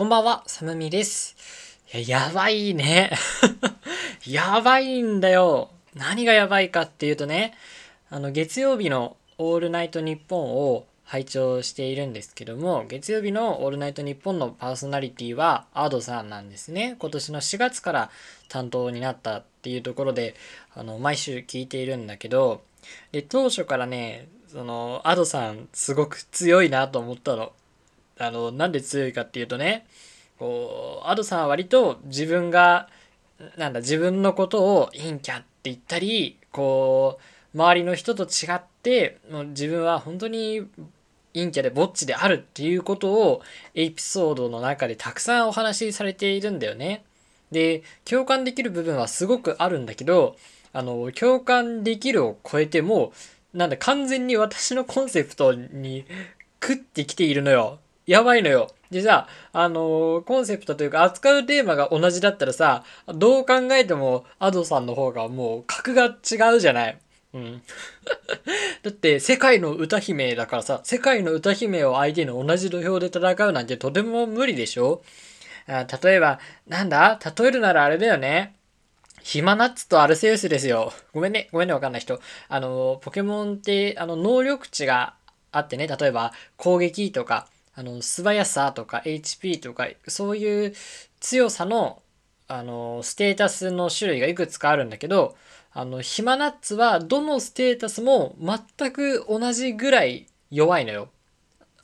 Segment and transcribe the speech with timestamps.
[0.00, 1.36] こんばんは、サムミです。
[1.92, 3.10] や、やばいね。
[4.26, 5.68] やばいんだよ。
[5.94, 7.52] 何がやばいかっていうとね、
[8.08, 16.96] あの、月曜日のオールナイトニッポンを拝聴しているんですけども、月曜日のオールナイトニッポンのパーソナリティはアドさんなんですね。
[16.98, 18.10] 今年の4月から
[18.48, 20.34] 担当になったっていうところで、
[20.74, 22.62] あの、毎週聞いているんだけど、
[23.12, 27.52] で、当初からね、その、アドさんすごく強いなと思ったの。
[28.20, 29.86] あの、なんで強いかっていうとね、
[30.38, 32.88] こう、アドさんは割と自分が、
[33.56, 37.18] なんだ、自分のことを陰キャって言ったり、こ
[37.54, 40.66] う、周りの人と違って、もう自分は本当に
[41.34, 43.42] 陰キャでぼっちであるっていうことを
[43.74, 47.04] エピソードの中でたくさんお話しされているんだよね。
[47.50, 50.36] で、共感できる部分はすごくあるんだけど、
[50.72, 53.12] あの、共感できるを超えても、
[53.52, 56.04] なんだ、完全に私のコンセプトに
[56.62, 57.80] 食ってきているのよ。
[58.10, 58.66] やばいのよ。
[58.90, 66.98] でさ、あのー、コンセプトというか扱うテーマが同じだったらさ、どう考えてもアドさんの方がもう格が違うじゃない。
[67.34, 67.62] うん。
[68.82, 75.04] だって、世界の歌姫だからさ、世界の歌姫を相手に同じ土俵で戦うなんてとても無理でしょ
[75.68, 77.20] あ例えば、なんだ？
[77.38, 78.56] 例えるならあれだよね。
[79.22, 80.92] ヒマナッツとアルセウスですよ。
[81.12, 82.20] ごめんね、ごめんね、わかんない人。
[82.48, 85.14] あの、ポケモンって、あの、能力値が
[85.52, 87.46] あってね、例えば、攻撃とか、
[87.80, 90.74] あの、素早さとか HP とか、そういう
[91.18, 92.02] 強さの、
[92.46, 95.34] あの、ステータスの種類がいくつかあるんだけど、
[95.72, 101.08] あの、ヒマナッツはどのステータスも全く同じぐらい弱いのよ。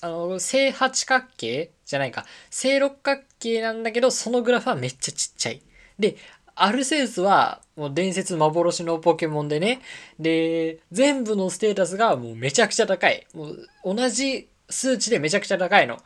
[0.03, 2.27] あの、正八角形じゃないか。
[2.51, 5.63] 正六角形なんだけど、そのグラフはめっちゃちっちゃい。
[5.99, 6.17] で、
[6.57, 9.81] アルセウスはもう伝説幻のポケモンでね。
[10.21, 13.27] で、全部のステータスがもうめちゃくちゃ高い。
[13.33, 15.99] もう同じ数値でめちゃくちゃ高いの。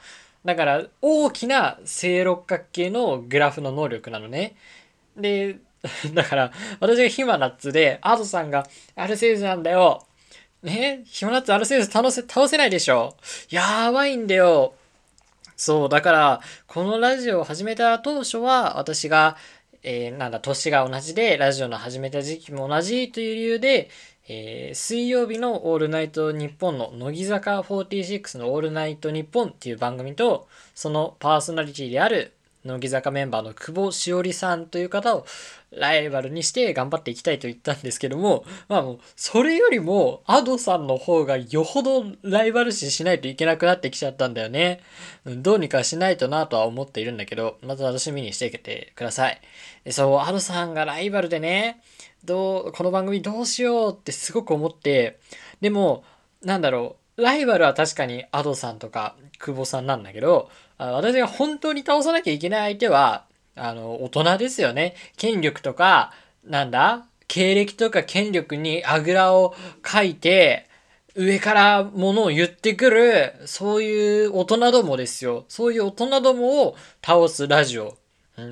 [0.44, 4.54] だから、大きな正六角形のグラフの能力なのね。
[5.16, 5.58] で、
[6.12, 10.06] だから、私がヒマナッツで、アドさんが、アルセウスなんだよ。
[10.62, 11.02] ね？
[11.06, 13.16] ヒマナッツアルセウス倒せ、倒せないでしょ。
[13.48, 14.74] やばいんだよ。
[15.56, 19.36] そう、だから、このラジオを始めた当初は、私が、
[19.82, 23.88] えー、なんだ、年が同じで、ラジオの始めた時期も同じという理由で、
[24.32, 32.32] えー、水曜日のオールナイトニッポンの乃木坂46のオールナイトニッポンっていう番組と、そのパーソナリティである
[32.64, 35.26] 乃木坂メンバーの久保しおりさんという方を
[35.72, 44.80] ライバルにして頑張っていきたいと言ったんですけども、まあもう、それよりも、アドさんの方がよほどライバル視しないといけなくなってきちゃったんだよね。
[45.26, 49.40] どうにかしないとなとは思っているんだけど、また楽しみにしていてください。
[49.90, 51.80] そう、アドさんがライバルでね、
[52.24, 55.18] どう、この番組どうしようってすごく思って、
[55.60, 56.04] でも、
[56.42, 63.26] なんだろう、ライバルは確かに Ado さんとか久保さんなんだけど、私が本当に倒さなきゃいけない相手は、
[63.56, 64.94] あの、大人ですよね。
[65.16, 66.12] 権力とか、
[66.44, 70.68] なんだ経歴とか権力にあぐらをかいて、
[71.14, 75.44] 上からものを言ってくる、そういう大人どもですよ。
[75.48, 77.99] そういう大人どもを倒すラジオ。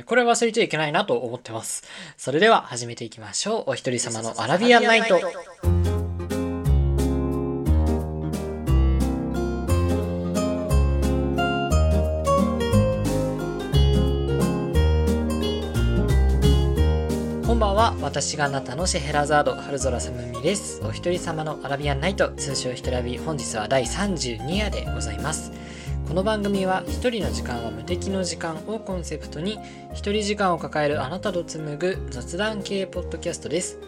[0.07, 1.85] これは忘れちゃいけないなと思ってます。
[2.17, 3.71] それでは始めていきましょう。
[3.71, 5.19] お一人様のアラビアンナイト。
[17.47, 17.97] こんばんは。
[18.03, 20.81] 私があなたのシェヘラザード、春空さむみです。
[20.85, 25.51] お一人様のアラビアンナイト、通称ひとらび、本日は第32夜でございます。
[26.09, 29.59] この番組は一人の時間は無敵の時間をコンセプトに
[29.93, 33.79] 一人時間を抱えるあなたと紡ぐ雑談系ポッドキャストです。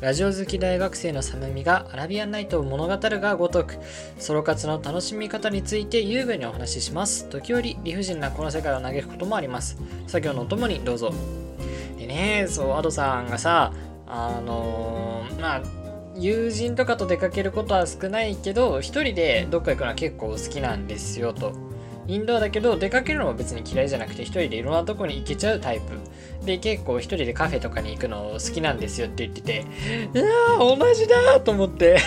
[0.00, 3.76] ラジオ好き大学生のサムミがアラビアンナイトを物語るがごとく
[4.20, 7.28] ソロ活の楽しみ方について優雅にお話しします。
[7.28, 9.78] 時折理不尽なこの世界を嘆くこともあります。
[10.06, 11.12] 作業のお供にどうぞ。
[11.98, 13.72] でねそうアドさんがさ
[14.06, 15.62] あのー、まあ
[16.18, 21.52] 友人とかと出かけることは少ないけど一人でどっか行くのは結構好きなんですよと。
[22.08, 25.98] インドアだけど出かけるのも別に嫌いじゃなくて一人でいろんなとこに行けちゃうタイプ。
[26.44, 29.66] で結構一人でカフェとかに行くの好きなんですよって言ってて
[30.14, 31.98] いやー同じだと思って。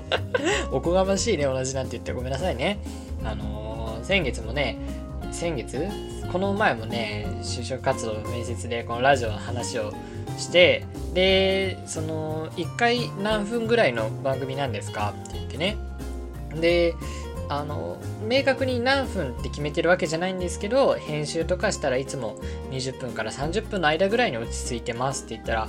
[0.70, 2.12] おこがましいね同じなんて言って。
[2.12, 2.78] ごめんなさいね。
[3.24, 4.78] あのー、先月もね
[5.32, 5.88] 先月？
[6.30, 9.92] この前もね就職活動の面接でこのラジオの話を
[10.38, 10.84] して
[11.14, 15.14] でその1回何分ぐらいの番組なんですか？
[15.24, 15.76] って言ってね。
[16.60, 16.94] で
[17.48, 22.36] あの明確に何分って決めてるわけじゃないんですけど編集とかしたらいつも
[22.70, 25.68] 20分から30分の間ぐらいに落ち着いてますって言ったら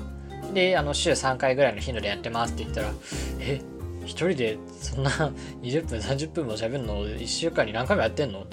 [0.54, 2.92] であの週3回ぐらいの頻度でやってますって言ったら
[3.40, 3.62] え
[4.06, 5.10] 一人でそんな
[5.62, 8.46] 20分30分も喋るの？1週間に何回もやってんの？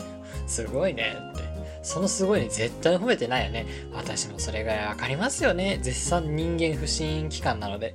[0.47, 1.50] すごいねって。
[1.83, 3.67] そのすごいに絶対褒めてないよね。
[3.93, 5.79] 私もそれぐらいわかりますよね。
[5.83, 7.95] 絶賛人間不信期間なので。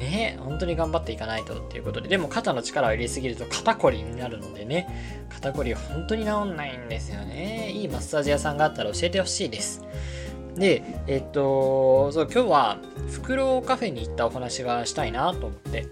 [0.00, 4.88] ね本当に頑張っていかないとっていうことで、でも肩の力を入れすぎると肩こりになるのでね、
[5.28, 7.70] 肩こり本当に治んないんですよね。
[7.70, 9.84] いいマッサージ屋さんがあったら教えてほしいです。
[10.56, 12.78] で、えっと、そう、今日は、
[13.10, 15.86] フクロウカフェに行ったお話がしたいなと思って。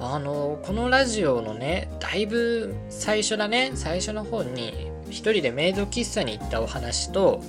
[0.00, 0.04] うん。
[0.04, 7.42] あの、このラジオのね、だいぶ最初だね、最初の方に、一人でメイド喫茶に行ったお話と、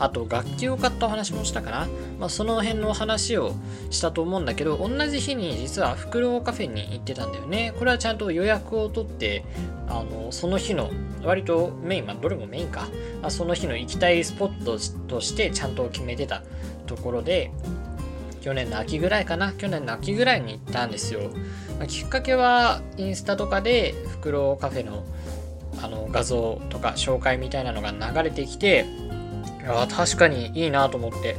[0.00, 1.88] あと楽器を買ったお話もしたかな、
[2.20, 3.52] まあ、その辺のお話を
[3.90, 7.74] したと思うんだけど同じ日に実はフクロウカフェに行ってたんだよね。
[7.76, 9.44] これはちゃんと予約を取って
[9.88, 10.90] あのその日の
[11.24, 12.86] 割とメインまあどれもメインか。
[13.28, 14.78] その日の行きたいスポット
[15.08, 16.44] としてちゃんと決めてた
[16.86, 17.50] ところで
[18.40, 19.52] 去年の秋ぐらいかな。
[19.52, 21.22] 去年の秋ぐらいに行ったんですよ、
[21.76, 25.04] まあ、きっかけはインスタとかでフクロウカフェの
[25.82, 28.86] あの画像とか紹介みたいなのが流れてきて
[29.62, 31.36] や確かにいいなと思って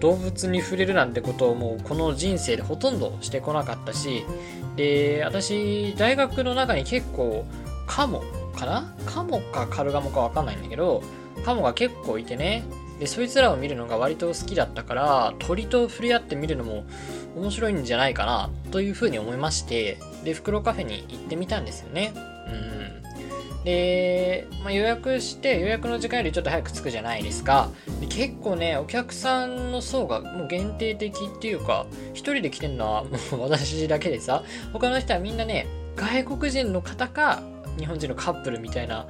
[0.00, 4.24] 動物に触れるなんてことをもうこの人生でほとんどしてこなかったし
[4.76, 7.44] で私大学の中に結構
[7.86, 8.22] カモ
[8.54, 8.94] かな？
[9.06, 11.02] カモかカルガモかわかんないんだけど
[11.44, 12.64] カモが結構いてね。
[12.98, 16.84] でそいつらを見るのが割と好きだったから鳥と触れ合って見るのも
[17.36, 22.12] 面白いんじゃないかなというふうに思いましてで袋カフェに行ってみたんですよね。
[22.16, 22.97] うん。
[23.68, 27.68] で、まあ、予約して予約の時間よりちょっと早く着くじゃないですか。
[28.00, 31.84] で結構ねお客さんの層がもう限定的っていうか
[32.14, 34.42] 1人で来てるのは もう私だけでさ。
[34.72, 35.66] 他の人はみんなね
[35.96, 37.42] 外国人の方か
[37.78, 39.06] 日本人のカップルみたいな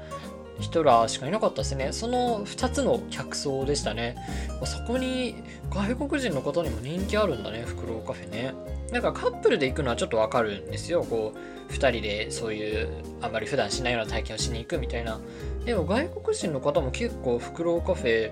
[0.59, 1.93] 人らしかいなかったですね。
[1.93, 4.17] その2つの客層でしたね。
[4.65, 5.37] そこに
[5.71, 8.55] 外国人の方にも人気あるんだね、フクロウカフェね。
[8.93, 11.05] なんかカップルで行くのはちょっとわかるんですよ。
[11.05, 12.89] こう、2人でそういう
[13.21, 15.21] あんまり普段しないような体験をしに行くみたいな。
[15.65, 18.31] でも外国人の方も結構フクロウカフェ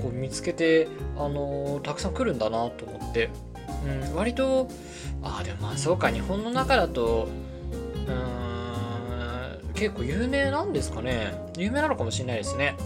[0.00, 3.30] こう見つけて、あのー、たくさん来るんだなと思って。
[3.84, 4.68] うん、割と、
[5.22, 7.28] ああ、でもまあそうか、日本の中だと、
[8.06, 8.47] うん、
[9.78, 11.32] 結構有名なんですかね。
[11.56, 12.76] 有名なのかもしれないですね。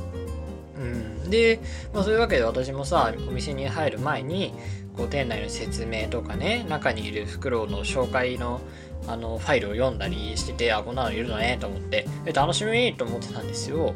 [0.77, 1.61] うん、で、
[1.95, 4.53] まあ、そういうわけで私もさお店に入る前に
[4.97, 8.61] こう店内の説明とかね中にいるフクロウの紹介の
[9.09, 13.95] あのファイルを読んだりしててあこんなのいるのねと思って楽しみと思ってたんですよ。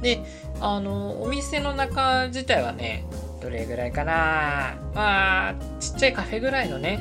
[0.00, 0.22] で
[0.60, 3.04] あのお店の中自体はね
[3.42, 4.76] どれぐらいかな。
[4.94, 7.00] まあちっちゃいカフェぐらいのね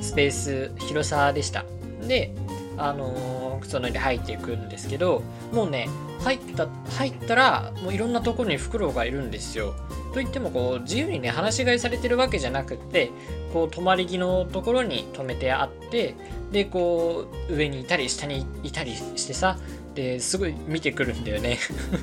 [0.00, 1.64] スペース広さでした。
[2.06, 2.34] で
[2.76, 5.22] あのそのに入っていくんですけど
[5.52, 5.88] もうね
[6.20, 9.74] 入った入ったらもういろんなところにフクロウがいるんですよ。
[10.12, 13.10] といってもこう自由にね放し飼いされてるわけじゃなくって
[13.52, 16.14] こう泊まり木のところに止めてあって
[16.52, 19.58] でこう上にいたり下にいたりしてさ
[19.94, 21.58] ですごい見てくるんだよね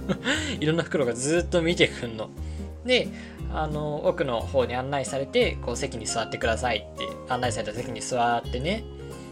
[0.59, 2.29] いろんなフクロウがずっと見てくんの。
[2.85, 3.07] で
[3.53, 8.83] あの奥の方に案内されてこう席に座ってくださいって案内された席に座ってね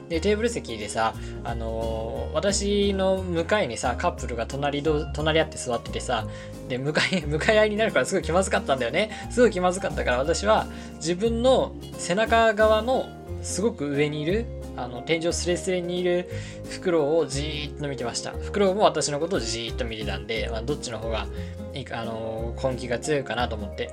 [0.10, 1.14] でテーブル席でさ、
[1.44, 6.28] あのー、私の向かいにさカップルが隣ど隣り合って座っててさ
[6.68, 9.12] で向かい 向かい合いになるからすごい気まずかったんだよね。
[9.30, 13.08] すごい気まずかったから私は自分の背中側の
[13.44, 14.46] すごく上にいる
[14.76, 16.30] あの天井すれすれにいる
[16.70, 18.32] フクロウをじーっと見てました。
[18.32, 21.28] フクロウも私のことをじーっと見てたんで、まあ、どっちの方が
[21.74, 23.92] いいか、あのー、根気が強いかなと思って。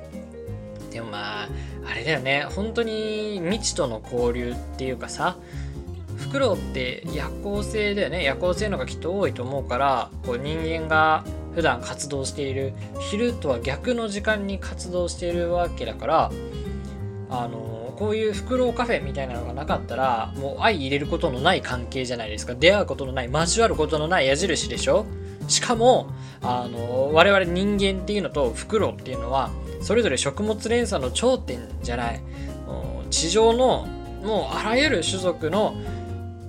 [0.90, 1.49] でもまあ
[1.90, 2.46] あれだよね。
[2.54, 5.37] 本当に未知との交流っていうかさ
[6.37, 8.23] フクロウって夜行性だよね。
[8.23, 11.25] 夜行性のがきっと多いと思うからこう人間が
[11.55, 16.31] 普段活動している昼とは逆の時間に活動しているわけだから
[17.31, 22.55] あのこういうフクロウカフェみたいなのがなかったらもう相入れることのない関係じゃないですか。
[22.55, 25.07] 出会うことのない交わることのない矢印でしょ。
[25.49, 26.11] しかも
[26.43, 29.49] あの我々人間っていうのとフクロウっていうのは
[29.81, 32.21] それぞれ食物連鎖の頂点じゃない。
[33.09, 33.87] 地上の
[34.23, 35.75] もうあらゆる種族の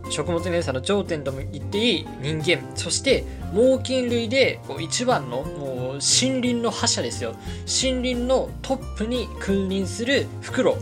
[0.10, 2.62] 食物連鎖の頂点とも言っていい人間。
[2.76, 3.24] そして
[3.54, 7.36] 猛禽類でこう一番のもう森林の覇者ですよ。
[7.66, 10.78] 森林のトップに君臨するフクロ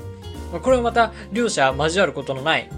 [0.53, 0.59] ウ。
[0.59, 2.69] これもまた両者交わることのない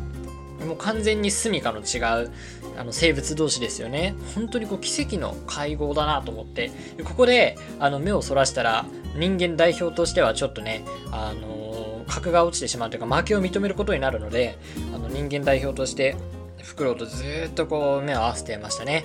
[0.65, 2.31] もう完全に住処の違う
[2.77, 4.15] あの生物同士ですよね。
[4.35, 6.71] 本当にこう奇跡の会合だなと思って。
[7.03, 8.85] ここであの目をそらしたら
[9.15, 14.57] 人間代表としてはちょっとねあの格が落ちてしまうというか負けを認めることになるので
[14.93, 16.15] あの人間代表として
[16.63, 19.03] フクロウとずっとこう目を合わせてましたね。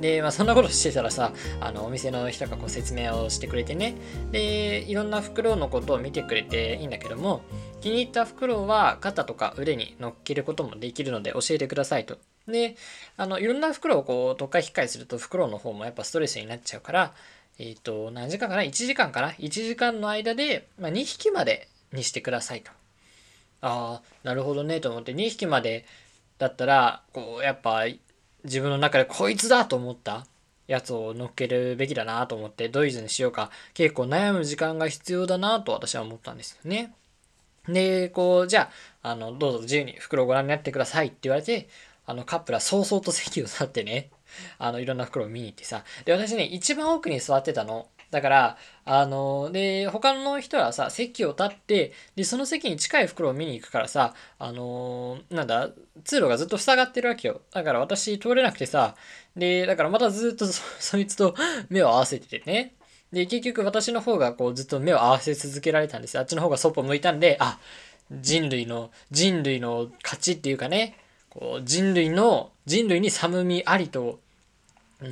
[0.00, 3.94] で、まあ、そんなことしてたらさ、あの、お店の人がこう説明をしてくれてね。
[4.32, 7.42] で、いろんなフクロウのことを見てくれていいんだけども、
[7.80, 12.18] 気に入ったフクロウは肩とか腕に乗っけることもできるので教えてくださいと。
[12.46, 12.76] で、
[13.16, 17.14] あの、いろんなフクロウをこう、特化引っかえするとフクロウの方もやっぱストレスになっちゃうから、
[17.58, 22.70] えっ、ー、と、何時間かな ?1 時間かな ?1 時間の間で、まあ、2匹までにしてくださいと。
[23.60, 25.86] ああ、なるほどねと思って、2匹まで
[26.38, 27.84] だったら、こう、やっぱ、
[28.44, 30.26] 自分の中でこいつだと思った？
[30.66, 36.94] やつを乗っけるべきだなと思って、ドイツにしようか、結構悩む時間が必要だなと私は思ったんですよね。
[37.68, 38.70] で、こう、じゃ
[39.02, 41.68] あ、あの、どうぞ自由に袋をご覧になってくださいって言われて、
[42.06, 44.08] あの、カップルは早々と席を去ってね、
[44.58, 45.84] あの、いろんな袋を見に行ってさ。
[46.06, 47.88] で、私ね、一番奥に座ってたの。
[48.14, 55.70] だから、あの、で、他の人はさ、席を立って、で、その席に近い袋を見に行くからさ、あのなんだ、
[56.04, 57.40] 通路がずっと塞がってるわけよ。
[57.52, 58.94] だから私通れなくてさ、
[59.36, 60.46] で、だからまたずっと
[60.78, 61.34] そいつと
[61.68, 62.74] 目を合わせててね。
[63.12, 66.20] で、結局私の方がこうずっと目を合わせ続けられたんですよ。
[66.20, 67.58] あっちの方がそっぽ向いたんで、あ、
[68.12, 70.96] 人類の、人類の勝ちっていうかね、
[71.30, 74.20] こう人類の、人類に寒みありと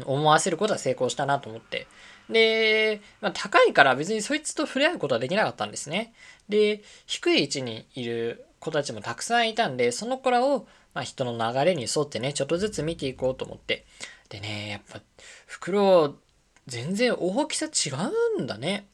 [0.07, 1.87] 思わせることは成功したなと思って。
[2.33, 6.13] で、まあ、高いから別にそいつと触れ合うことはできなかったんですね。
[6.49, 13.85] で、低い位置にいる子たちもたくさんいたんで、その子らを、まあ、人の流れに沿ってね、ちょっとずつ見ていこうと思って。
[14.29, 15.01] でね、やっぱ、
[15.47, 16.17] 袋、
[16.67, 17.91] 全然大きさ違
[18.39, 18.87] うんだね。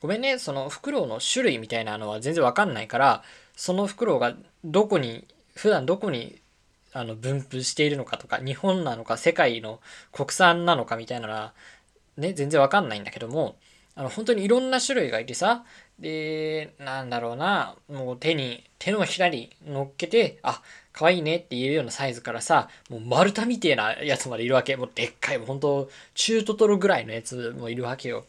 [0.00, 3.22] ごめんね、そのフクロウの種類みたいなのは全然わかんないから、
[3.56, 4.34] そのフクロウが
[4.64, 6.40] どこに、普段どこに
[6.92, 9.80] あの分布しているのかとか、日本なのか世界の
[10.10, 11.54] 国産なのかみたいなのは、
[12.16, 13.56] ね、全然わかんないんだけども、
[13.94, 15.64] あの、本当にいろんな種類がいてさ、
[15.98, 24.76] で、なんだろうな、もう手に、手のひらに乗っけて、あ、可愛いねって言えるようなサイズからさ、もう丸太みてえなやつまでいるわけ。
[24.76, 28.24] もうでっかい、もう本当中トトロぐらいのやつもいるわけよ。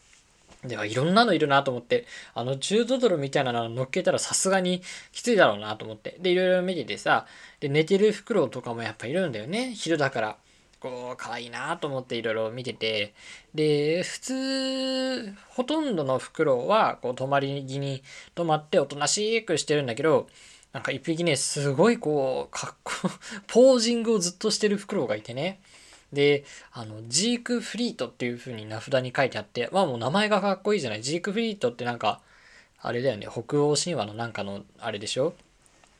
[0.64, 6.18] でもいろんなのいるなと思って、あの中トトロみたいなの乗っけたらさすがにきついだろうなと思って。
[6.20, 7.26] で、いろいろ見ててさ、
[7.60, 9.74] で、寝てるフクロウとかもやっぱいるんだよね。
[9.76, 10.38] 昼だから。
[10.84, 13.14] こう、可愛いなと思っていろいろ見てて。
[13.56, 18.04] で、普通、ほとんどのフクロウは、こう、泊まり木に
[18.36, 20.28] 泊まっておとなしくしてるんだけど、
[20.74, 22.94] なんか一匹ね、すごいこう、かっこ、
[23.48, 25.62] ポージングをずっとしてるフクロウがいてね。
[26.12, 31.02] で、あの、ジークフリートっていう風に名札に書いてあって、まあもう名前がかっこいいじゃない。
[31.02, 32.22] ジークフリートってなんか、
[32.80, 35.34] あれだよね、北欧神話のなんかのあれでしょ？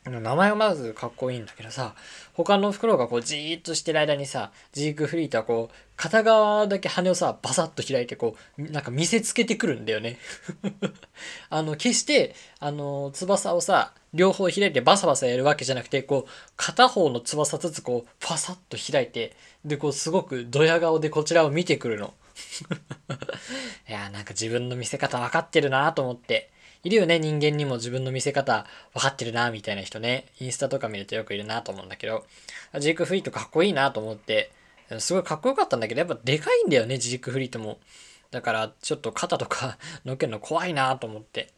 [0.06, 1.96] 名前はまずかっこいいんだけどさ、
[2.34, 10.18] 他の袋がこうじーっとしてる間にさ、ジークフリートはこう、片側だけ羽をさ、バサッと開いてこう、なんか見せつけてくるんだよね。
[11.50, 22.14] あの、決して、あの、翼をさ、両方開いてバサバサやるわけじゃなくて、こう、片方の翼ずつこう、パサッと開いて、で、こう、すごくドヤ顔でこちらを見てくるの。
[23.88, 26.53] いやなんか自分の見せ方分かってるなと思って。
[26.84, 30.26] いるよね、人間にも自分の見せ方分かってるな、みたいな人ね。
[30.42, 32.26] インスタとか見るとよくいるなと思うんだけど、
[32.78, 34.52] ジークフリートかっこいいなと思って、
[35.00, 37.80] すごいかっこよかったんだけど、やっぱでかいんだよね、ジークフリートも。
[38.32, 41.54] だから、ちょっと肩とか 乗っけるの怖いなと思って。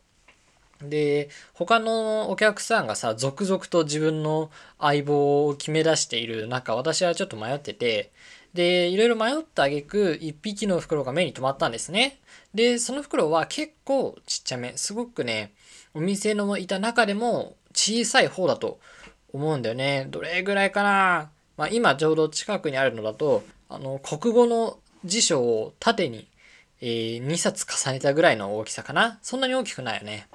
[0.84, 8.12] で、他のお客さんがさ、続々と自分の相棒を決め出している中、私はちょっと迷ってて、
[8.56, 12.20] で、いろいろ迷った挙句、一匹の袋が目に留まったんですね。
[12.54, 14.78] で、その袋は結構ちっちゃめ。
[14.78, 15.52] すごくね、
[15.94, 18.80] お店のいた中でも小さい方だと
[19.34, 20.08] 思うんだよね。
[20.10, 26.30] どれぐらいかなまあ今ちょうど近くにあるのだと、あの、国語の辞書を縦に、
[26.80, 29.20] えー、2冊重ねたぐらいの大きさかな。
[29.22, 30.30] そんなに大きくないよね。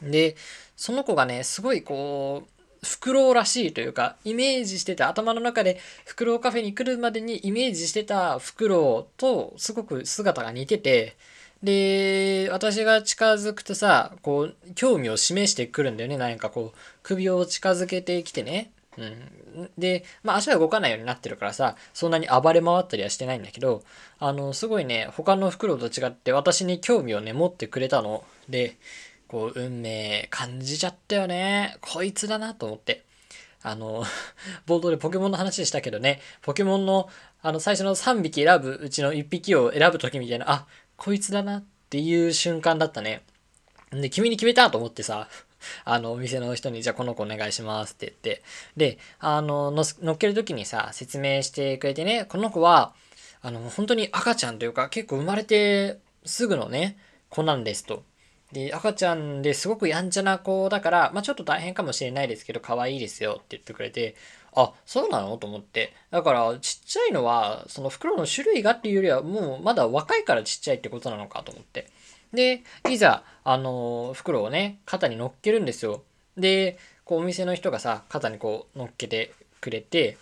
[0.00, 0.36] で、
[0.76, 11.16] その子がね、すごいこう、フクロウらしいというか、イメージしてた、頭の中でフクロウカフェに来るまでにイメージしてたフクロウとすごく姿が似てて、
[11.62, 16.16] で、私が近づくとさ、こう、興味を示してくるんだよね。
[16.16, 18.70] 何かこう、首を近づけてきてね。
[18.96, 19.04] う
[19.62, 19.70] ん。
[19.76, 23.82] で、まあ足は動かないようになってるからさ、そんなに暴れ回ったりはしてないんだけど、
[24.18, 28.24] あの、すごいね、他のフクロウと違って私に興味をね、持ってくれたの。
[28.48, 28.76] で、
[29.30, 31.76] こう、運命感じちゃったよね。
[31.80, 33.04] こいつだなと思って。
[33.62, 34.04] あの、
[34.66, 37.08] 冒頭でポケモンの話でしたけどね、ポケモンの、
[37.40, 43.22] あの、最初の3匹選ぶうちの1匹を選ぶ時みたいな、あ、こいつだなっていう瞬間だったね。
[43.92, 45.28] で、君に決めたと思ってさ、
[45.84, 48.42] あの、お店の人に、じゃあこの子お願いしますって言って。
[48.76, 52.94] で、あの、乗っける時にさ、説明してくれてね、この子は、
[53.42, 58.02] あの、本当に赤ちゃんというか、結構生まれてすぐのね、子なんですと。
[58.52, 64.16] で、赤ちゃんですごくやんちゃな子だから、まあちょっと大変かもしれないですけど、可愛いですよって言ってくれて、
[64.54, 65.92] あ、そうなのと思って。
[66.10, 71.88] だから、ちっちゃいのは、その袋の種類がっていうよりは、もうまだ若いからちっちゃいってことなのかと思って。
[72.32, 76.02] で、いざ、あの、袋をね、肩に乗っけるんですよ。
[76.36, 80.16] で、こう、お店の人がさ、肩にこう、乗っけてくれて、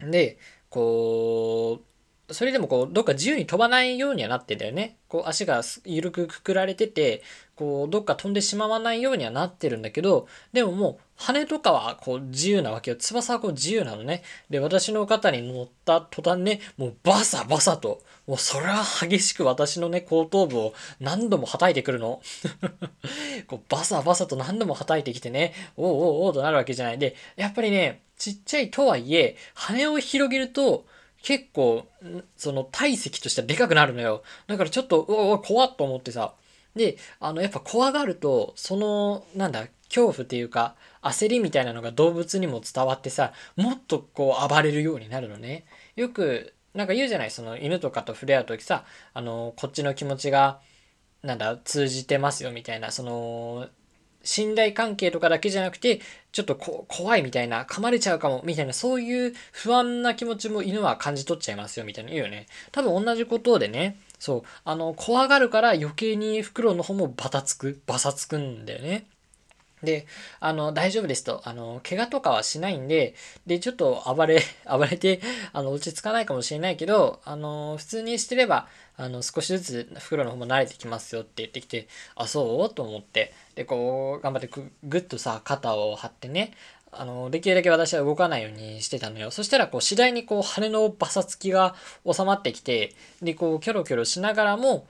[0.00, 1.91] で、こう、
[2.32, 4.96] それでもこう、どっか自由に飛ばないようにはなってんだよね。
[5.08, 7.22] こう、足が緩くくくられてて、
[7.54, 12.96] こう、どっか飛んでしまわないようにはなってるんだけど、でももう、羽とかはこう、自由なわけよ。
[12.96, 14.22] 翼はこう、自由なのね。
[14.50, 22.20] で、私の肩に乗った途端ね、もう、バサバサと、もう、それは激しく私のね、後頭部を何度も叩いてくるの。
[23.46, 26.98] こう、バサバサと何度も叩いてきてね、おうおうおうとなるわけじゃない。
[26.98, 30.86] で、やっぱりね、ちっちゃいとはいえ、羽を広げると、
[31.22, 31.86] 結構、
[32.36, 34.22] その体積としてはでかくなるのよ。
[34.46, 36.34] だからちょっと、おお、怖っと思ってさ。
[36.74, 45.66] で、あの、やっぱ怖がると、その、なんだ、恐怖っていうか、焦りみたいなのが動物にも伝わってさ、もっとこう暴れるようになるのね。
[45.96, 47.30] よく、なんか言うじゃない？
[47.30, 50.60] その犬とかと触れ合う時さ、あの、こっちの気持ちが、
[51.22, 53.68] なんだ、通じてますよみたいな、その、
[54.24, 56.00] 信頼関係とかだけじゃなくて、
[56.32, 62.46] ちょっと怖いみたいな、噛まれちゃうかもみたいな、そういう不安な気持ちも犬は感じ取っちゃいますよみたいな言うよね。
[62.70, 69.06] 多分同じことでね、そう、あの、怖がるから余計に袋の方もバタつく、バサつくんだよね。
[69.82, 70.06] で、
[70.40, 71.42] あの、大丈夫ですと。
[71.44, 73.14] あの、怪我とかはしないんで、
[73.46, 75.20] で、ちょっと暴れ、 暴れて、
[75.52, 82.74] あの、落ち着かないかもしれないけど、あの、普通にしてれば、あの、少しずつ袋の方も慣れてきますよって言ってきて、あ、そう？
[82.74, 84.50] と思って、で、こう、頑張って
[84.84, 86.52] ぐっとさ、肩を張ってね、
[86.92, 89.30] あの、できるだけ私は動かないようにしてたのよ。
[89.30, 91.74] そしたら、こう、次第にこう、羽のバサつきが
[92.10, 94.86] 収まってきて、で、こう、キョロキョロしながらも、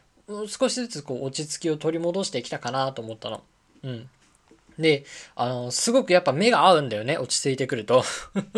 [0.49, 3.45] 少しずつこう、落ち着きを取り戻してきたかなと思ったの。
[3.85, 4.09] うん。
[4.79, 7.19] で、あの、すごくやっぱ目が合うんだよね。
[7.19, 8.05] 落ち着いてくると。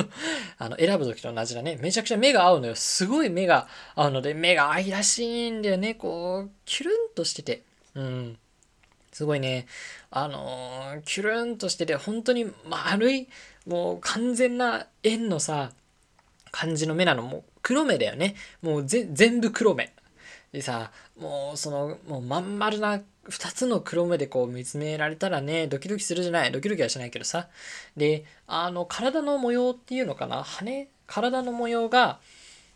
[0.59, 1.77] あの、選ぶ時と同じだね。
[1.81, 2.75] めちゃくちゃ目が合うのよ。
[2.75, 5.95] すごい目が合うので、目が愛らしいんだよね。
[5.95, 7.63] こう、キュルンとしてて。
[7.95, 8.39] うん。
[9.13, 9.67] すごいね、
[10.11, 13.29] あの、キュルンとしてて、本当に丸い、
[13.67, 15.73] もう完全な円のさ、
[16.51, 17.23] 感じの目なの。
[17.23, 18.35] もう黒目だよね。
[18.63, 19.93] もう全部黒目。
[20.53, 26.53] でさ、もうその、もうまん丸な2つの黒目でこう見つめられたらね、ドキドキするじゃない？
[26.53, 27.49] ドキドキはしないけどさ。
[27.97, 30.43] で、あの、体の模様っていうのかな？
[30.43, 32.19] 羽体の模様が、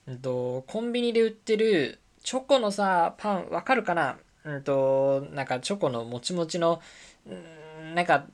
[0.06, 4.16] うんと、コンビニで売ってるチョコのさ、パン、わかるかな？
[4.44, 6.80] うんと、なんかチョコのもちもちの、
[7.28, 8.26] んなんか、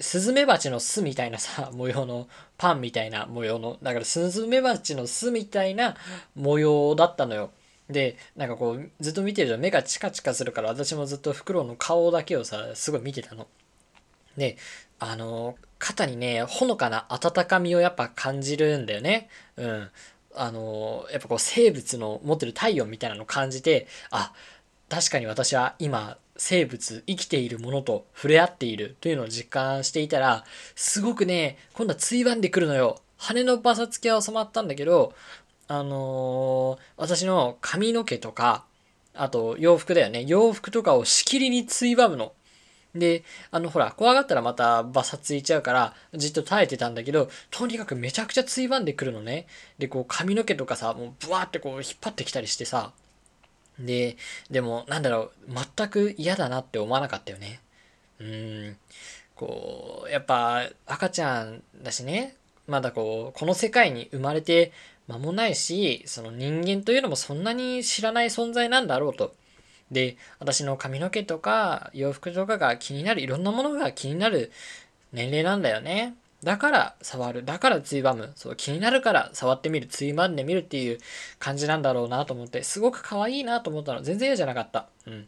[0.00, 5.96] スズメバチの巣みたいなさ、模様の、パンみたいな模様の、だからスズメバチの巣みたいな
[6.34, 7.50] 模様だったのよ。
[7.88, 13.46] で、なんかこう、ずっと見てると目がチカチカするから、私もずっとフクロウの顔だけをさ、すごい見てたの。
[14.36, 14.56] で、
[14.98, 19.28] あの、肩にね、ほのかな温かみをやっぱ感じるんだよね。
[19.56, 19.90] うん。
[20.34, 24.32] あの、やっぱこう生物の持ってる体温みたいなのを感じて、あ、
[24.88, 35.12] 確かに私は今生物生きているものと触れ合っているというのを実感していたらすごくね今度はついばんでくるのよ羽のバサつきは収まったんだけど
[35.68, 38.64] あのー、私の髪の毛とか
[39.14, 42.32] あと洋服だよね洋服とかをしきりについばむの
[42.94, 49.46] で、あの、ほら、怖がったらまたバサついちゃうから、じっと耐えてたんだけど、とにかくめちゃくちゃついばんでくるのね。
[49.78, 52.92] で、こう、髪の毛とかさ、もう、ブワーってこう、引っ張ってきたりしてさ、
[53.78, 54.16] で、
[54.50, 57.60] でも、なんだろう、全く嫌だなって思わなかったよね。
[58.20, 58.76] うん。
[59.34, 64.72] こう、やっぱ、赤ちゃんだしね、まだこう、この世界に生まれて
[65.08, 69.34] 間もないし、その人間というのもそんなに知らない存在なんだろうと。
[69.90, 74.52] で、私の髪の毛とか洋服とかが気になる、いろんなものが気になる
[75.12, 76.14] 年齢なんだよね。
[76.44, 77.44] だから触る。
[77.44, 78.32] だからついばむ。
[78.36, 79.86] そう、気になるから触ってみる。
[79.86, 80.98] ついばんでみるっていう
[81.38, 84.02] 感じなんだろうなと思って、すごく可愛いなと思ったの。
[84.02, 84.88] 全然嫌じゃなかった。
[85.06, 85.26] うん。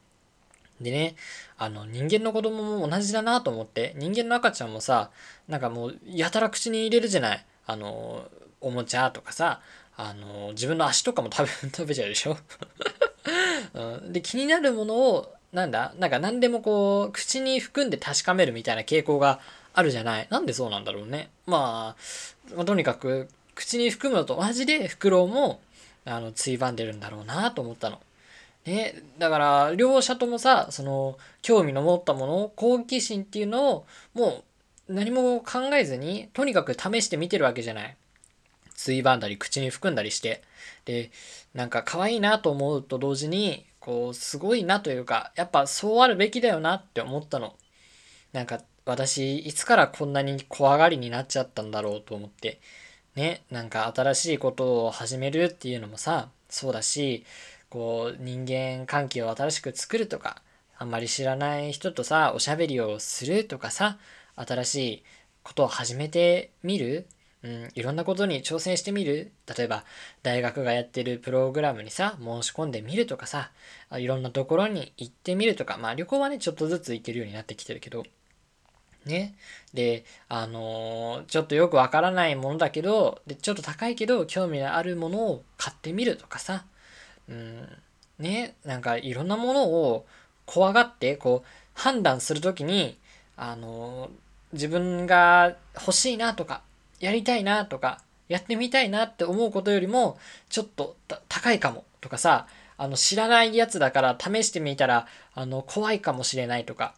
[0.81, 1.17] でね、
[1.59, 5.11] あの、人間の子供も同じだなと思って、人間の赤ちゃんもさ、
[5.49, 7.45] なんかもう、やたら口に入れるじゃない。
[7.71, 8.27] あの、
[8.61, 9.61] おもちゃとかさ、
[9.97, 12.37] あの、自分の足とかも食べ、 食べちゃうでしょ、
[13.75, 15.93] うん、で、気になるものを、なんだ？
[15.99, 19.41] なんか何でもこう、口に含んで確かめるみたいな傾向が
[19.75, 20.27] あるじゃない？
[20.31, 21.29] なんでそうなんだろうね？
[21.47, 21.97] ま
[22.53, 25.61] あ、まあ、とにかく、口に含むのと同じで、フクロウも、
[26.05, 28.01] あの、ついばんでるんだろうなと思ったの。
[28.65, 34.45] ね、だから、両者ともさ、その、興味の持ったもの、好奇心っていうのを、もう、
[34.91, 37.97] 何も考えずに、とにかく試してみてるわけじゃない。
[38.75, 40.43] ついばんだり、口に含んだりして。
[40.85, 41.13] で、
[41.55, 47.55] なんか可愛いなと思うと同時に、こう、すごいなというか、やっぱそうあるべきだよなって思ったの。
[48.33, 52.61] なんか、私、いつからこんなに怖がりになっちゃったんだろうと思って。
[53.15, 57.25] ね、なんか新しいことを始めるっていうのもさ、そうだし、
[57.69, 60.43] こう、人間関係を新しく作るとか、
[60.79, 63.99] あんまり知らない人とさ、おしゃべりをするとかさ、
[64.37, 65.05] 新しい
[65.43, 67.07] ことを始めてみる？
[67.43, 69.33] うん、いろんなことに挑戦してみる？
[69.57, 69.85] 例えば
[70.23, 73.51] 大学がやってるプログラムにさ申し込んでみるとかさ
[73.93, 75.79] いろんなところに行ってみるとか。
[75.79, 78.05] まあ旅行はねちょっとずつ行けるようになってきてるけど。
[79.07, 79.35] ね。
[79.73, 86.67] で、あのー、ちょっとよくわからないものだけどで、ちょっと高いけど興味のあるものを買ってみるとかさ、
[87.27, 87.67] うん、
[88.19, 90.07] ね、なんかいろんなものを
[90.45, 92.99] 怖がって、こう、判断するときに、
[93.43, 94.11] あの、
[94.53, 96.61] 自分が欲しいなとか、
[97.01, 100.19] やりたいなとか、やってみたいなって思うことよりも、
[100.51, 100.95] ちょっと
[101.27, 106.95] 高いかもとかさ、あの、知らないやつだから試してみたら、あの、怖いかもしれないとか、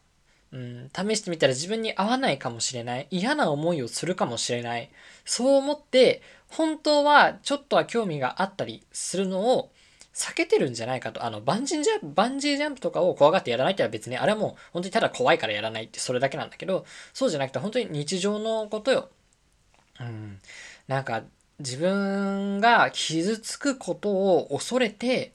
[0.50, 3.06] うん、試してみたら自分に合わないかもしれない。
[3.10, 4.90] 嫌な思いをするかもしれない。
[5.24, 9.70] そう思って、本当はちょっとは興味があったりするのを
[10.14, 11.24] 避けてるんじゃないかと。
[11.24, 19.08] あの、バンジージャンプ、バンジージャンプとかを怖がってやらないってのは別に、あれはもう本当にただ怖いからやらないってそれだけなんだけど、そうじゃなくて本当に日常のことよ。
[20.00, 20.38] うん。
[20.86, 21.22] なんか、
[21.58, 25.32] 自分が傷つくことを恐れて、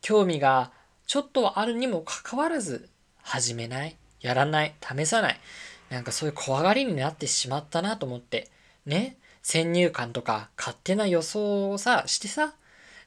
[0.00, 0.70] 興味が
[1.06, 2.88] ちょっとはあるにもかかわらず
[3.22, 3.96] 始めない。
[4.20, 5.40] やらない、試さない。
[5.90, 8.50] なんかそういう怖がりになってしまったなと思って。
[8.86, 12.54] ね先入観とか勝手な予想をさ、してさ、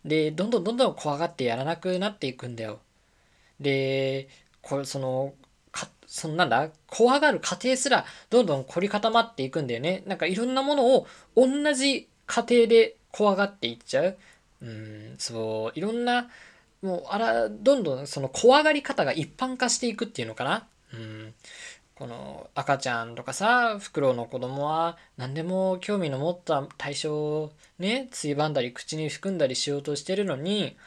[0.06, 2.80] で、どんどんどんどん怖がってやらなくなっていくんだよ。
[3.60, 4.30] で、
[4.62, 5.34] これ、その、
[5.72, 10.04] か、そのなんだ、怖がる過程すらどんどん凝り固まっていくんだよね。
[10.08, 14.18] なんかいろんなものを同じ過程で怖がっていっちゃう。
[14.62, 16.30] うん、そう、いろんな、
[16.82, 20.68] もう、あら、どんどんその怖がり方が一般化していくっていうのかな。
[20.94, 21.34] うん、
[21.98, 30.78] この赤ちゃんとかさフクロウの子供は何でも興味の持った対象をねついばんだり口に含んだりしようとしてるのに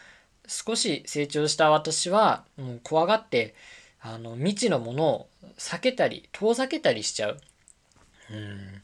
[0.46, 3.57] 少し成長した私はもう怖がって
[4.01, 7.40] あの未知のものを避けたり遠ざけたりしちゃう。
[8.31, 8.83] うん、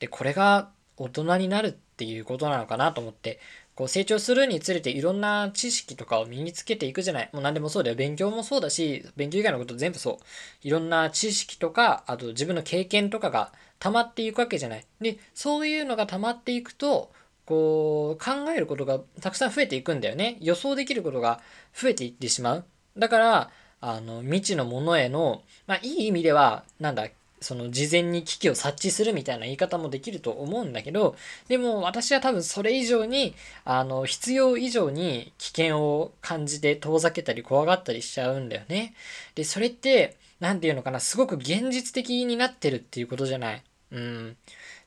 [0.00, 3.38] でこれが大人になるっていうことなのかなと思って
[3.78, 7.30] こう成長するにつれていろんな知識とかを身につけていくじゃない。
[7.32, 7.94] もう何でもそうだよ。
[7.94, 10.66] 勉強もそうだし、勉強以外のこと全部そう。
[10.66, 14.84] いろんな知識とか、あと自分の経験とかが溜まっていくわけじゃない。
[15.00, 17.12] で、そういうのが溜まっていくと、
[17.46, 20.38] こう、考えることがたくさん増えていくんだよね。
[20.40, 21.40] 予想できることが
[21.72, 22.64] 増えていってしまう。
[22.96, 27.06] だから、あの、未知のものへの、まあ、いい意味では、なんだ、
[27.40, 31.16] その事前に危機を察知するみたいな言い方もできると思うんだけど、
[31.48, 38.94] でも私は多分それ以上に、あの、必要以上に危険を感じて遠ざけたり怖がったりしちゃうんだよね。
[39.34, 43.62] で、それって、何て言うのかな、すごく現実的になってるっていうことじゃない？
[43.92, 44.36] うん。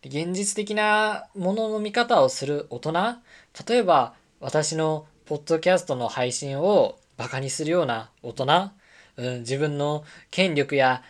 [0.04, 2.94] 現実的なものの見方をする大人？
[3.68, 8.72] 例えば、私のポッドキャストの配信をバカにするような大人、
[9.18, 11.04] うん、自分の権力や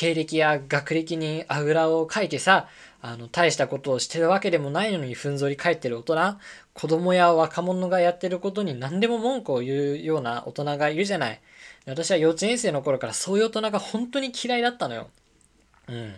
[0.00, 2.68] 経歴や学歴にあぐらをかいてさ、
[3.02, 6.38] あの、大したことをしてるわけでもないのにふんぞり返ってる大人、
[6.72, 11.38] 子供や若者がやってることに何でも文句を言うような大人がいるじゃない。
[11.84, 15.10] 私は幼稚園生の頃からそういう大人が本当に嫌いだったのよ。
[15.88, 16.14] うん。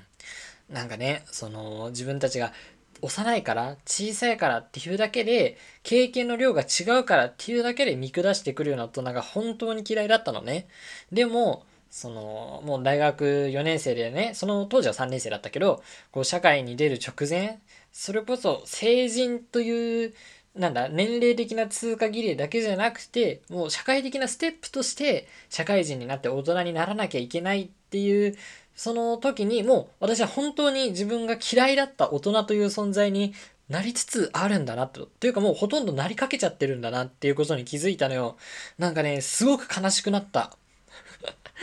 [0.71, 2.53] なんかね、その、自分たちが
[3.01, 10.69] 幼いから、小さいからっていうだけで、経験の量が違うからっていうだけで見下してくるような大人が本当に嫌いだったのね。
[11.11, 17.61] でも、その、もう大学4年生でね、その当時は3年生だったけど、こう社会に出る直前、
[17.93, 20.15] それこそ成人という、
[20.55, 28.37] なんだ、年齢的な通過儀礼だけじゃなくて、もう社会的なステップとして社会人になって大人にならなきゃいけないっていう、
[28.75, 33.35] その時にもう私は本当に自分が嫌いだった大人という存在に
[33.69, 35.11] なりつつあるんだなと。
[35.21, 38.39] というかもうほとんどなりかけちゃってるんだなっていうことに気づいたのよ。
[38.79, 40.57] なんかね、すごく悲しくなった。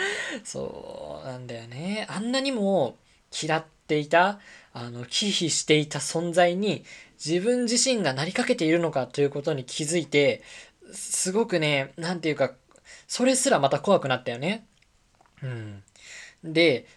[0.44, 2.08] そうなんだよね。
[2.10, 2.98] あんなにも
[3.42, 4.40] 嫌っていた、
[4.74, 6.86] あの、忌避していた存在に
[7.24, 10.42] 自分自身がなりかけているのかということに気づいて、
[10.94, 12.54] すごくね、なんていうか、
[13.08, 14.66] それすらまた怖くなったよね。
[15.44, 15.84] うん。
[16.44, 16.88] で、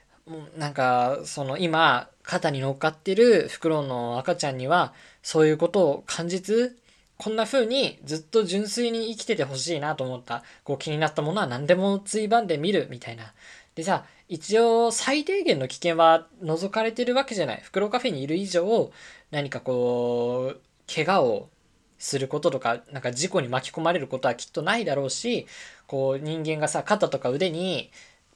[0.56, 6.78] なんか、その今、肩に乗っかってるフクロウの赤ちゃんには、そういうことを感じず、
[7.22, 13.32] こんな風にずっと純粋に生きててほしいなと思った、こう気になったものは何でもついばんでみるみたいな。
[13.76, 17.60] でさ、一応最低限の危険は除かれてるわけじゃない。
[17.62, 18.90] 袋カフェにいる以上、
[19.30, 20.60] 何かこう、
[20.92, 21.48] 怪我を
[21.96, 25.46] することとか、なんか事故に巻き込まれることはきっとないだろうし、
[25.86, 27.92] こう人間がさ、肩とか腕に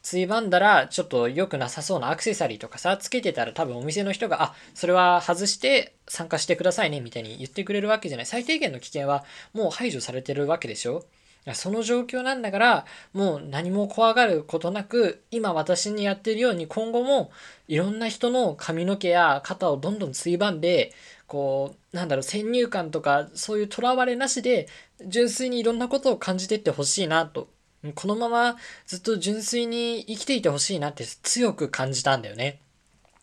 [0.07, 8.27] ついばんだらちょっと良くなさそうなアクセサリーとかさ、つけてたら多分お店の人が、あ、それは外して参加してくださいねみたいに言ってくれるわけじゃない。
[8.27, 11.07] 最低限の危険はもう排除されてるわけでしょ
[11.55, 17.33] その状況なんだから、もう何も怖がることなく、今私にやってるように今後も
[17.67, 20.93] いろんな人の髪の毛や肩をどんどんついばんで、
[21.27, 24.69] こうなんだろう先入観とかそういうとらわれなしで
[25.05, 27.49] 純粋にいろんなことを感じてってほしいなと
[27.95, 32.61] このままずっと純粋に生きていてほしいなって強く感じたんだよね。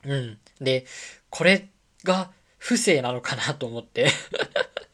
[0.06, 0.38] うん。
[0.62, 0.86] で、
[1.30, 1.68] これ
[2.04, 4.10] が不正なのかなと思って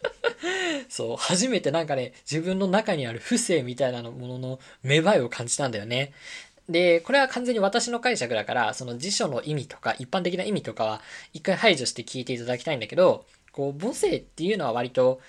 [0.90, 6.14] そう、初めてなんかね、自分の中にある不正みたいなものの芽生えを感じたんだよね。
[6.70, 11.02] で、これは完全に私の解釈だから、その辞書の意味とか、一般的な意味とかは、
[11.34, 15.20] 一回排除して聞いていただきたいんだけど、こう、母性っていうのは割と、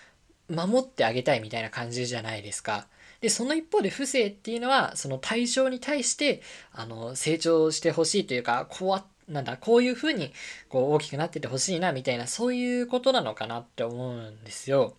[0.50, 2.86] 守ってあげたいみたいな感じじゃないですか。
[3.20, 10.32] で、その一方で不正っていうのは、その対象に対して、あの、成長してほしいというか、こう、なんだ、こういう風に、
[10.68, 14.94] こう、大きくなっててほしいな、みたいな、そういうことなのかなって思うんですよ。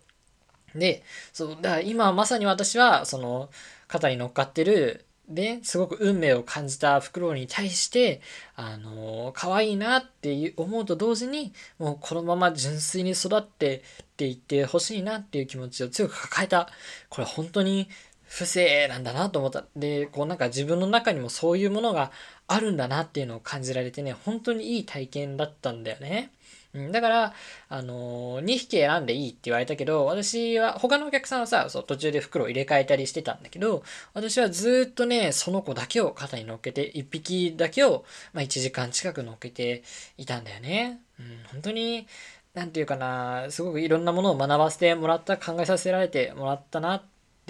[0.74, 3.50] で、そう、だから今まさに私は、その、
[3.88, 8.20] 肩に乗っかってる、で、すごく運命を感じたフクロウに対して、
[8.56, 16.68] あの、可愛いなって思うと同時に、もうこのまま純粋に育ってっていってほしいなっていう気持ちを強く抱えた。
[17.08, 17.88] これ本当に
[18.32, 19.66] 不正なんだなと思った。
[19.76, 22.10] で、こうなんか自分の中にもそういうものが
[22.48, 26.32] あるんだなっていうのを感じられてね、本当にいい体験だったんだよね。
[26.72, 27.34] うん、だから、
[27.68, 33.82] あのー、2匹選んでいいって言われたけど、私は、他のお客さんはさ、そう途中で袋を入れ替えたりしてたんだけど、
[34.14, 39.82] 私はずっとね、その子だけを肩に乗っけて、1匹だけを、まあ、1時間近く乗っけて
[40.16, 41.00] いたんだよね。
[41.20, 42.06] うん、本当に、
[42.54, 47.02] なんていうかな、すごくいろんなものを学ばせてもらった、考えさせられてもらったなっ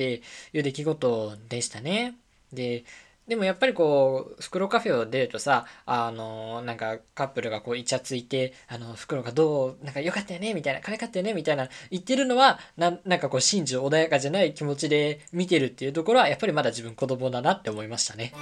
[0.02, 2.14] ていう出来事でしたね。
[2.52, 2.84] で、
[3.28, 18.32] でもやっぱりこう、袋カフェを出るとさ、あの、なんかカップルがこうイチャついて、あの、袋がどう、なんか良かったよねみたいな、可愛かったよねみたいな言ってるのは、ななんかこう、真珠穏やかじゃない気持ちで見てるっていうところは、やっぱりまだ自分子供だなって思いましたね。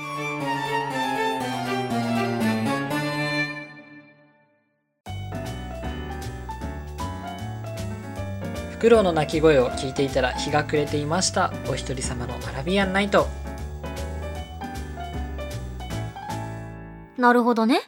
[8.80, 11.52] フクロウの鳴き声を聞いていたら日が暮れていました。
[11.68, 13.26] お一人様のアラビアンナイト。
[17.18, 17.82] なるほどね。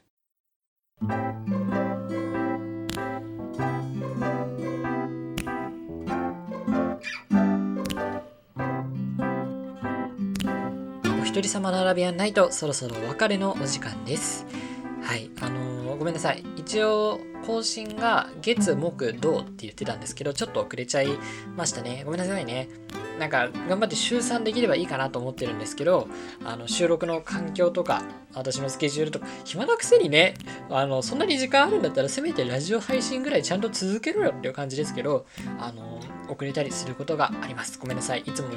[11.23, 14.45] お一人様のアラビアンナイト、そろそろお別れのお時間です。
[15.03, 16.45] はい、あのー、ごめんなさい。
[16.57, 21.09] 一応、更新が月、木、土って言ってたんですけど、ちょっと遅れちゃい
[21.57, 22.03] ましたね。
[22.05, 22.69] ごめんなさいね。
[23.19, 26.09] なんか頑張って週3できればいいかなと思ってるんですけど
[26.45, 28.03] あの収録の環境とか
[28.35, 30.35] 私のスケジュールとか暇なくせにね
[30.71, 35.27] あのそんなに時間あるんだったらせめてラジオ配信ぐらいちゃんと続けろよっていう感じですけど
[35.59, 37.79] あの遅れたりすることがあります。
[37.79, 38.21] ごめんなさい。
[38.21, 38.49] いつも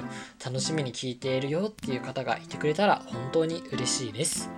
[0.43, 4.49] 楽しみに聞いているよっていう方がいてくれたら本当に嬉しいです。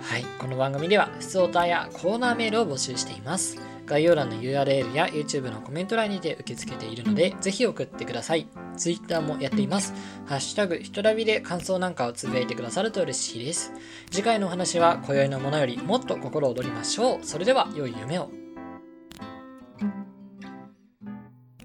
[0.00, 0.24] はい。
[0.38, 3.58] この番組では普通オタやコーナーメールを募集しています。
[3.86, 8.46] 概要欄の URL や YouTube のコメント欄にて受け付けているので、ぜひ送ってください。
[8.76, 9.92] Twitter もやっています。
[10.26, 13.72] ハッシュタグ、ひとらびで感想なんかをつぶやいてくださると嬉しいです。
[14.10, 17.18] 次回のお話は、今宵のものよりもっと心躍りましょう。
[17.22, 18.30] それでは、良い夢を。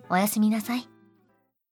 [0.10, 0.99] おやすみなさい。